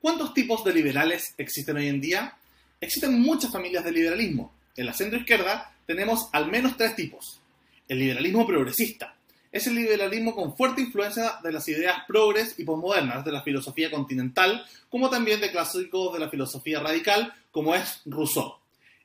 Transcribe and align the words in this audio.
¿Cuántos 0.00 0.32
tipos 0.32 0.64
de 0.64 0.72
liberales 0.72 1.34
existen 1.36 1.76
hoy 1.76 1.88
en 1.88 2.00
día? 2.00 2.34
Existen 2.80 3.20
muchas 3.20 3.52
familias 3.52 3.84
de 3.84 3.92
liberalismo. 3.92 4.54
En 4.74 4.86
la 4.86 4.94
centro-izquierda 4.94 5.74
tenemos 5.84 6.30
al 6.32 6.50
menos 6.50 6.78
tres 6.78 6.96
tipos. 6.96 7.38
El 7.86 7.98
liberalismo 7.98 8.46
progresista. 8.46 9.14
Es 9.52 9.66
el 9.66 9.74
liberalismo 9.74 10.34
con 10.34 10.56
fuerte 10.56 10.80
influencia 10.80 11.38
de 11.42 11.52
las 11.52 11.68
ideas 11.68 11.98
progres 12.08 12.54
y 12.58 12.64
posmodernas 12.64 13.26
de 13.26 13.32
la 13.32 13.42
filosofía 13.42 13.90
continental, 13.90 14.64
como 14.88 15.10
también 15.10 15.38
de 15.38 15.50
clásicos 15.50 16.14
de 16.14 16.20
la 16.20 16.30
filosofía 16.30 16.80
radical, 16.80 17.34
como 17.50 17.74
es 17.74 18.00
Rousseau. 18.06 18.54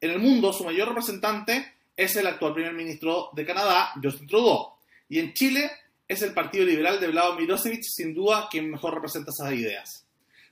En 0.00 0.12
el 0.12 0.20
mundo, 0.20 0.54
su 0.54 0.64
mayor 0.64 0.88
representante 0.88 1.70
es 1.94 2.16
el 2.16 2.26
actual 2.26 2.54
primer 2.54 2.72
ministro 2.72 3.28
de 3.34 3.44
Canadá, 3.44 3.90
Justin 4.02 4.26
Trudeau. 4.26 4.72
Y 5.10 5.18
en 5.18 5.34
Chile 5.34 5.70
es 6.06 6.22
el 6.22 6.32
Partido 6.32 6.64
Liberal 6.64 6.98
de 6.98 7.08
Vlado 7.08 7.34
Milosevic, 7.34 7.82
sin 7.82 8.14
duda, 8.14 8.48
quien 8.50 8.70
mejor 8.70 8.94
representa 8.94 9.32
esas 9.32 9.52
ideas. 9.52 10.07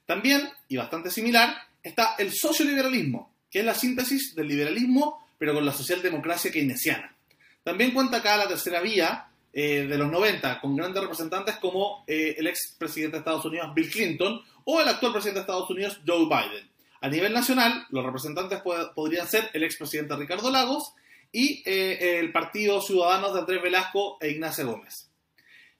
También, 0.06 0.48
y 0.68 0.76
bastante 0.76 1.10
similar, 1.10 1.56
está 1.82 2.14
el 2.18 2.32
socioliberalismo, 2.32 3.34
que 3.50 3.58
es 3.58 3.64
la 3.64 3.74
síntesis 3.74 4.34
del 4.34 4.48
liberalismo, 4.48 5.28
pero 5.36 5.52
con 5.52 5.66
la 5.66 5.72
socialdemocracia 5.72 6.50
keynesiana. 6.50 7.14
También 7.62 7.90
cuenta 7.90 8.18
acá 8.18 8.36
la 8.36 8.46
tercera 8.46 8.80
vía 8.80 9.26
eh, 9.52 9.86
de 9.88 9.98
los 9.98 10.10
90, 10.10 10.60
con 10.60 10.76
grandes 10.76 11.02
representantes 11.02 11.56
como 11.56 12.04
eh, 12.06 12.36
el 12.38 12.46
ex 12.46 12.76
presidente 12.78 13.16
de 13.16 13.18
Estados 13.18 13.44
Unidos, 13.44 13.74
Bill 13.74 13.90
Clinton, 13.90 14.40
o 14.64 14.80
el 14.80 14.88
actual 14.88 15.12
presidente 15.12 15.40
de 15.40 15.42
Estados 15.42 15.70
Unidos, 15.70 16.00
Joe 16.06 16.26
Biden. 16.26 16.70
A 17.00 17.08
nivel 17.08 17.32
nacional, 17.32 17.86
los 17.90 18.04
representantes 18.04 18.60
podrían 18.94 19.26
ser 19.28 19.50
el 19.52 19.64
expresidente 19.64 20.16
Ricardo 20.16 20.50
Lagos 20.50 20.94
y 21.32 21.62
eh, 21.66 22.18
el 22.20 22.32
Partido 22.32 22.80
Ciudadanos 22.80 23.34
de 23.34 23.40
Andrés 23.40 23.62
Velasco 23.62 24.18
e 24.20 24.30
Ignacio 24.30 24.66
Gómez. 24.66 25.10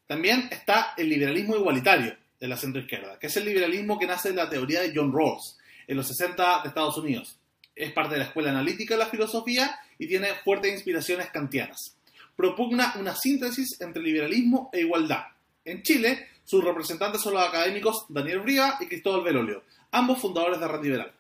También 0.06 0.48
está 0.50 0.94
el 0.96 1.08
liberalismo 1.08 1.56
igualitario 1.56 2.16
de 2.40 2.48
la 2.48 2.56
centroizquierda, 2.56 3.18
que 3.18 3.28
es 3.28 3.36
el 3.36 3.44
liberalismo 3.44 3.98
que 3.98 4.06
nace 4.06 4.30
de 4.30 4.36
la 4.36 4.48
teoría 4.48 4.82
de 4.82 4.92
John 4.94 5.12
Rawls 5.12 5.58
en 5.86 5.96
los 5.96 6.08
60 6.08 6.62
de 6.62 6.68
Estados 6.68 6.96
Unidos. 6.98 7.38
Es 7.74 7.92
parte 7.92 8.14
de 8.14 8.20
la 8.20 8.26
escuela 8.26 8.50
analítica 8.50 8.94
de 8.94 9.00
la 9.00 9.06
filosofía 9.06 9.78
y 9.98 10.06
tiene 10.06 10.28
fuertes 10.44 10.72
inspiraciones 10.72 11.30
kantianas. 11.30 11.96
Propugna 12.34 12.94
una 12.98 13.14
síntesis 13.14 13.80
entre 13.80 14.02
liberalismo 14.02 14.70
e 14.72 14.80
igualdad. 14.80 15.24
En 15.64 15.82
Chile, 15.82 16.28
sus 16.44 16.62
representantes 16.62 17.20
son 17.20 17.34
los 17.34 17.46
académicos 17.46 18.06
Daniel 18.08 18.40
Briga 18.40 18.76
y 18.80 18.86
Cristóbal 18.86 19.24
Belolio, 19.24 19.64
ambos 19.90 20.20
fundadores 20.20 20.60
de 20.60 20.68
Red 20.68 20.82
Liberal. 20.82 21.12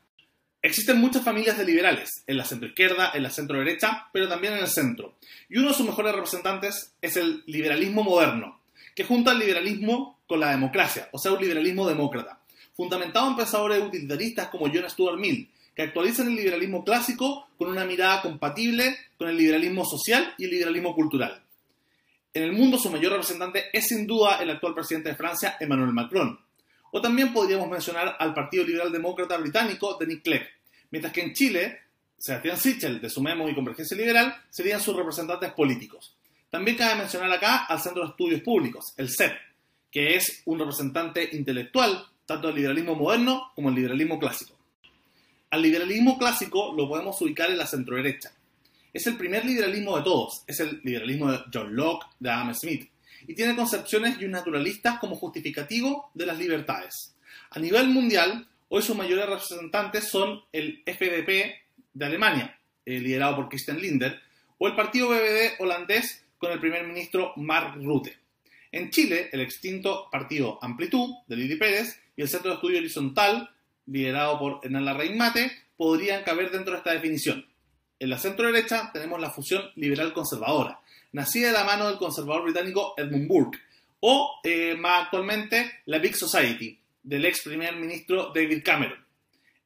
Existen 0.62 0.98
muchas 0.98 1.22
familias 1.22 1.58
de 1.58 1.64
liberales, 1.64 2.24
en 2.26 2.36
la 2.36 2.44
centroizquierda, 2.44 3.12
en 3.14 3.22
la 3.22 3.30
centro-derecha, 3.30 4.08
pero 4.12 4.28
también 4.28 4.54
en 4.54 4.60
el 4.60 4.68
centro. 4.68 5.16
Y 5.48 5.58
uno 5.58 5.68
de 5.68 5.74
sus 5.74 5.86
mejores 5.86 6.12
representantes 6.12 6.92
es 7.00 7.16
el 7.16 7.42
liberalismo 7.46 8.02
moderno, 8.02 8.60
que 8.94 9.04
junta 9.04 9.32
el 9.32 9.38
liberalismo 9.38 10.15
con 10.26 10.40
la 10.40 10.50
democracia, 10.50 11.08
o 11.12 11.18
sea, 11.18 11.32
un 11.32 11.40
liberalismo 11.40 11.88
demócrata, 11.88 12.40
fundamentado 12.74 13.28
en 13.28 13.36
pensadores 13.36 13.82
utilitaristas 13.82 14.48
como 14.48 14.66
John 14.66 14.88
Stuart 14.88 15.18
Mill, 15.18 15.50
que 15.74 15.82
actualizan 15.82 16.28
el 16.28 16.36
liberalismo 16.36 16.82
clásico 16.84 17.48
con 17.58 17.68
una 17.68 17.84
mirada 17.84 18.22
compatible 18.22 18.96
con 19.18 19.28
el 19.28 19.36
liberalismo 19.36 19.84
social 19.84 20.34
y 20.38 20.44
el 20.44 20.50
liberalismo 20.50 20.94
cultural. 20.94 21.42
En 22.32 22.42
el 22.42 22.52
mundo 22.52 22.78
su 22.78 22.90
mayor 22.90 23.12
representante 23.12 23.66
es 23.72 23.86
sin 23.86 24.06
duda 24.06 24.38
el 24.42 24.50
actual 24.50 24.74
presidente 24.74 25.10
de 25.10 25.14
Francia, 25.16 25.56
Emmanuel 25.60 25.92
Macron. 25.92 26.38
O 26.90 27.00
también 27.00 27.32
podríamos 27.32 27.68
mencionar 27.68 28.16
al 28.18 28.34
Partido 28.34 28.64
Liberal 28.64 28.92
Demócrata 28.92 29.36
Británico 29.36 29.96
de 29.98 30.06
Nick 30.06 30.22
Clegg, 30.22 30.46
mientras 30.90 31.12
que 31.12 31.22
en 31.22 31.32
Chile, 31.34 31.80
Sebastián 32.18 32.58
Sichel, 32.58 33.00
de 33.00 33.10
Sumemos 33.10 33.50
y 33.50 33.54
Convergencia 33.54 33.96
Liberal, 33.96 34.34
serían 34.50 34.80
sus 34.80 34.96
representantes 34.96 35.52
políticos. 35.52 36.14
También 36.50 36.76
cabe 36.76 36.94
mencionar 36.96 37.30
acá 37.32 37.64
al 37.64 37.80
Centro 37.80 38.02
de 38.02 38.10
Estudios 38.10 38.40
Públicos, 38.40 38.94
el 38.96 39.10
CEP, 39.10 39.32
que 39.90 40.16
es 40.16 40.42
un 40.44 40.58
representante 40.58 41.28
intelectual 41.32 42.06
tanto 42.24 42.48
del 42.48 42.56
liberalismo 42.56 42.94
moderno 42.94 43.52
como 43.54 43.68
el 43.68 43.76
liberalismo 43.76 44.18
clásico. 44.18 44.56
Al 45.50 45.62
liberalismo 45.62 46.18
clásico 46.18 46.74
lo 46.76 46.88
podemos 46.88 47.20
ubicar 47.22 47.50
en 47.50 47.58
la 47.58 47.66
centroderecha. 47.66 48.32
Es 48.92 49.06
el 49.06 49.16
primer 49.16 49.44
liberalismo 49.44 49.96
de 49.96 50.02
todos, 50.02 50.42
es 50.46 50.58
el 50.60 50.80
liberalismo 50.82 51.30
de 51.30 51.40
John 51.52 51.74
Locke, 51.76 52.06
de 52.18 52.30
Adam 52.30 52.54
Smith, 52.54 52.90
y 53.28 53.34
tiene 53.34 53.54
concepciones 53.54 54.20
y 54.20 54.26
naturalistas 54.26 54.98
como 54.98 55.16
justificativo 55.16 56.10
de 56.14 56.26
las 56.26 56.38
libertades. 56.38 57.14
A 57.50 57.58
nivel 57.58 57.88
mundial, 57.88 58.48
Hoy 58.68 58.82
sus 58.82 58.96
mayores 58.96 59.26
representantes 59.26 60.08
son 60.08 60.42
el 60.52 60.82
FDP 60.84 61.54
de 61.94 62.04
Alemania, 62.04 62.58
eh, 62.84 62.98
liderado 62.98 63.36
por 63.36 63.48
Christian 63.48 63.80
Linder, 63.80 64.20
o 64.58 64.66
el 64.66 64.74
partido 64.74 65.08
BBD 65.08 65.60
holandés 65.60 66.24
con 66.36 66.50
el 66.50 66.58
primer 66.58 66.84
ministro 66.84 67.32
Mark 67.36 67.76
Rutte. 67.80 68.18
En 68.76 68.90
Chile, 68.90 69.30
el 69.32 69.40
extinto 69.40 70.06
partido 70.12 70.58
Amplitud 70.60 71.14
de 71.28 71.36
Lili 71.36 71.56
Pérez 71.56 71.98
y 72.14 72.20
el 72.20 72.28
Centro 72.28 72.50
de 72.50 72.56
Estudio 72.56 72.76
Horizontal, 72.76 73.48
liderado 73.86 74.38
por 74.38 74.60
Hernán 74.62 74.84
Larraín 74.84 75.16
Mate, 75.16 75.50
podrían 75.78 76.22
caber 76.24 76.50
dentro 76.50 76.72
de 76.72 76.78
esta 76.80 76.92
definición. 76.92 77.46
En 77.98 78.10
la 78.10 78.18
centro 78.18 78.44
derecha 78.44 78.90
tenemos 78.92 79.18
la 79.18 79.30
fusión 79.30 79.62
liberal-conservadora, 79.76 80.78
nacida 81.12 81.46
de 81.46 81.52
la 81.54 81.64
mano 81.64 81.88
del 81.88 81.96
conservador 81.96 82.42
británico 82.44 82.92
Edmund 82.98 83.26
Burke, 83.26 83.58
o 84.00 84.40
eh, 84.44 84.74
más 84.78 85.04
actualmente 85.04 85.80
la 85.86 85.96
Big 85.96 86.14
Society, 86.14 86.78
del 87.02 87.24
ex 87.24 87.44
primer 87.44 87.76
ministro 87.76 88.30
David 88.34 88.60
Cameron. 88.62 89.02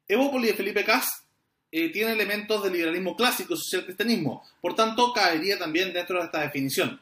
Evópoli 0.07 0.47
de 0.47 0.55
Felipe 0.55 0.85
Cas 0.85 1.25
eh, 1.73 1.89
tiene 1.89 2.13
elementos 2.13 2.63
del 2.63 2.75
liberalismo 2.75 3.17
clásico 3.17 3.57
social 3.57 3.87
cristianismo, 3.87 4.45
por 4.61 4.77
tanto 4.77 5.13
caería 5.13 5.59
también 5.59 5.93
dentro 5.93 6.21
de 6.21 6.27
esta 6.27 6.43
definición. 6.43 7.01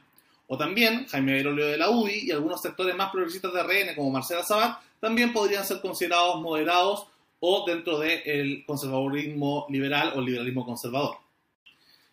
O 0.49 0.59
también 0.59 1.07
Jaime 1.07 1.35
Berolio 1.35 1.67
de 1.67 1.79
la 1.79 1.91
UDI 1.91 2.27
y 2.27 2.31
algunos 2.33 2.61
sectores 2.61 2.97
más 2.97 3.11
progresistas 3.13 3.53
de 3.53 3.63
RN 3.63 3.95
como 3.95 4.11
Marcela 4.11 4.43
Sabat 4.43 4.81
también 4.99 5.33
podrían 5.33 5.65
ser 5.65 5.81
considerados 5.81 6.41
moderados 6.41 7.07
o 7.41 7.65
dentro 7.67 7.99
del 7.99 8.65
conservadurismo 8.67 9.67
liberal 9.69 10.13
o 10.17 10.21
liberalismo 10.21 10.65
conservador. 10.65 11.19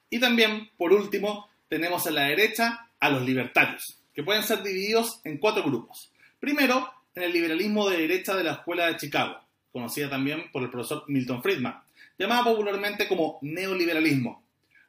Y 0.09 0.19
también, 0.19 0.69
por 0.77 0.93
último, 0.93 1.49
tenemos 1.67 2.05
a 2.05 2.11
la 2.11 2.25
derecha 2.25 2.89
a 2.99 3.09
los 3.09 3.23
libertarios, 3.23 3.97
que 4.13 4.23
pueden 4.23 4.43
ser 4.43 4.61
divididos 4.61 5.19
en 5.23 5.37
cuatro 5.39 5.63
grupos. 5.63 6.11
Primero, 6.39 6.91
en 7.15 7.23
el 7.23 7.33
liberalismo 7.33 7.89
de 7.89 7.97
derecha 7.97 8.35
de 8.35 8.43
la 8.43 8.53
Escuela 8.53 8.87
de 8.87 8.97
Chicago, 8.97 9.39
conocida 9.71 10.09
también 10.09 10.51
por 10.51 10.61
el 10.61 10.69
profesor 10.69 11.03
Milton 11.07 11.41
Friedman, 11.41 11.81
llamada 12.17 12.43
popularmente 12.43 13.07
como 13.07 13.39
neoliberalismo. 13.41 14.43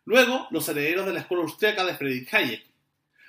Luego, 0.04 0.46
los 0.50 0.68
herederos 0.68 1.06
de 1.06 1.14
la 1.14 1.20
escuela 1.20 1.42
austríaca 1.44 1.84
de 1.84 1.94
Friedrich 1.94 2.32
Hayek. 2.32 2.64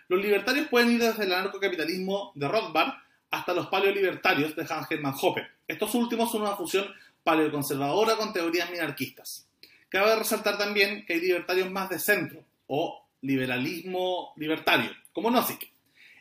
Los 0.09 0.21
libertarios 0.21 0.67
pueden 0.67 0.91
ir 0.91 0.99
desde 0.99 1.25
el 1.25 1.33
anarcocapitalismo 1.33 2.31
de 2.35 2.47
Rothbard 2.47 2.93
hasta 3.31 3.53
los 3.53 3.67
paleolibertarios 3.67 4.55
de 4.55 4.65
Hans 4.69 4.89
Hermann 4.89 5.15
Hoppe. 5.21 5.47
Estos 5.67 5.93
últimos 5.95 6.31
son 6.31 6.43
una 6.43 6.55
fusión 6.55 6.87
paleoconservadora 7.23 8.15
con 8.15 8.31
teorías 8.31 8.71
minarquistas. 8.71 9.47
Cabe 9.89 10.15
resaltar 10.15 10.57
también 10.57 11.05
que 11.05 11.13
hay 11.13 11.21
libertarios 11.21 11.69
más 11.69 11.89
de 11.89 11.99
centro 11.99 12.43
o 12.67 13.05
liberalismo 13.21 14.33
libertario, 14.37 14.91
como 15.11 15.29
Nozick. 15.29 15.69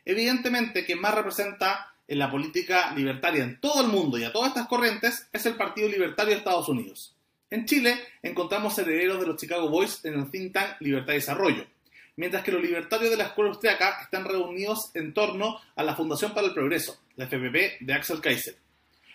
Evidentemente, 0.05 0.85
quien 0.85 1.01
más 1.01 1.15
representa 1.15 1.93
en 2.09 2.19
la 2.19 2.31
política 2.31 2.93
libertaria 2.95 3.45
en 3.45 3.61
todo 3.61 3.83
el 3.83 3.89
mundo 3.89 4.19
y 4.19 4.25
a 4.25 4.33
todas 4.33 4.49
estas 4.49 4.69
corrientes 4.69 5.29
es 5.33 5.47
el 5.47 5.57
Partido 5.57 5.89
Libertario 5.89 6.33
de 6.33 6.39
Estados 6.39 6.69
Unidos. 6.69 7.17
En 7.51 7.67
Chile 7.67 7.99
encontramos 8.23 8.79
herederos 8.79 9.21
de 9.21 9.27
los 9.27 9.37
Chicago 9.37 9.69
Boys 9.69 10.05
en 10.05 10.15
el 10.15 10.31
think 10.31 10.53
tank 10.53 10.81
Libertad 10.81 11.13
y 11.13 11.17
Desarrollo, 11.17 11.67
mientras 12.16 12.43
que 12.43 12.53
los 12.53 12.62
libertarios 12.62 13.10
de 13.10 13.16
la 13.16 13.25
escuela 13.25 13.50
austriaca 13.50 14.00
están 14.03 14.25
reunidos 14.25 14.91
en 14.94 15.12
torno 15.12 15.60
a 15.77 15.82
la 15.82 15.94
Fundación 15.94 16.32
para 16.34 16.49
el 16.49 16.54
Progreso, 16.54 16.99
la 17.16 17.27
FPP 17.27 17.81
de 17.81 17.94
Axel 17.94 18.21
Kaiser. 18.21 18.56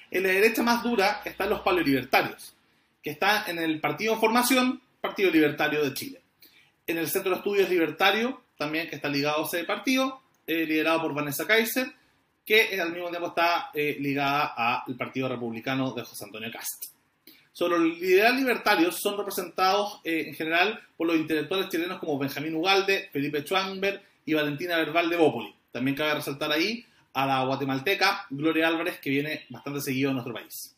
En 0.09 0.23
la 0.23 0.29
derecha 0.29 0.63
más 0.63 0.84
dura 0.84 1.22
están 1.25 1.50
los 1.50 1.62
paleolibertarios, 1.62 2.56
que 3.01 3.12
están 3.12 3.50
en 3.50 3.59
el 3.59 3.79
Partido 3.79 4.19
Formación, 4.19 4.81
Partido 5.00 5.31
Libertario 5.31 5.84
de 5.84 5.94
Chile. 5.94 6.22
En 6.85 6.97
el 6.97 7.09
Centro 7.09 7.31
de 7.31 7.38
Estudios 7.38 7.69
Libertario, 7.69 8.41
también 8.57 8.89
que 8.89 8.97
está 8.97 9.09
ligado 9.09 9.44
a 9.44 9.47
ese 9.47 9.63
partido, 9.63 10.22
eh, 10.45 10.66
liderado 10.66 11.01
por 11.01 11.13
Vanessa 11.13 11.47
Kaiser, 11.47 11.91
que 12.45 12.79
al 12.79 12.91
mismo 12.91 13.09
tiempo 13.09 13.28
está 13.29 13.72
eh, 13.73 13.97
ligada 14.00 14.83
al 14.85 14.95
Partido 14.95 15.29
Republicano 15.29 15.94
de 15.94 16.03
José 16.03 16.25
Antonio 16.25 16.51
Cast. 16.51 17.00
Sobre 17.53 17.77
los 17.77 18.00
liberales 18.00 18.39
libertarios 18.39 19.00
son 19.01 19.18
representados 19.18 20.00
eh, 20.03 20.25
en 20.27 20.36
general 20.36 20.80
por 20.95 21.07
los 21.07 21.18
intelectuales 21.18 21.69
chilenos 21.69 22.00
como 22.00 22.18
Benjamín 22.18 22.56
Ugalde, 22.56 23.09
Felipe 23.12 23.42
Schwamberg 23.42 24.01
y 24.25 24.33
Valentina 24.33 24.77
Verbal 24.77 25.09
de 25.09 25.18
Bópoli. 25.18 25.53
También 25.71 25.95
cabe 25.95 26.15
resaltar 26.15 26.51
ahí 26.51 26.86
a 27.13 27.25
la 27.25 27.44
guatemalteca 27.44 28.25
Gloria 28.30 28.68
Álvarez, 28.68 29.00
que 29.00 29.09
viene 29.09 29.45
bastante 29.50 29.81
seguido 29.81 30.09
en 30.09 30.15
nuestro 30.15 30.33
país. 30.33 30.75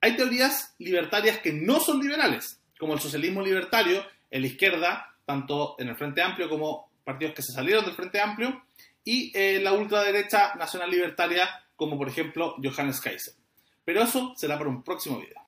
Hay 0.00 0.16
teorías 0.16 0.74
libertarias 0.78 1.38
que 1.38 1.52
no 1.52 1.78
son 1.78 2.00
liberales, 2.00 2.60
como 2.78 2.94
el 2.94 3.00
socialismo 3.00 3.40
libertario 3.40 4.04
en 4.30 4.40
la 4.40 4.48
izquierda, 4.48 5.14
tanto 5.24 5.76
en 5.78 5.88
el 5.88 5.96
Frente 5.96 6.22
Amplio 6.22 6.48
como 6.48 6.90
partidos 7.04 7.34
que 7.34 7.42
se 7.42 7.52
salieron 7.52 7.84
del 7.84 7.94
Frente 7.94 8.20
Amplio, 8.20 8.64
y 9.04 9.30
eh, 9.36 9.60
la 9.62 9.72
ultraderecha 9.72 10.54
nacional 10.56 10.90
libertaria, 10.90 11.48
como 11.76 11.96
por 11.96 12.08
ejemplo 12.08 12.56
Johannes 12.62 13.00
Kaiser. 13.00 13.34
Pero 13.84 14.02
eso 14.02 14.34
será 14.36 14.58
para 14.58 14.70
un 14.70 14.82
próximo 14.82 15.20
video. 15.20 15.40